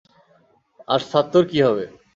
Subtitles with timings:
[0.87, 1.85] আর সাত্তুর কি হবে?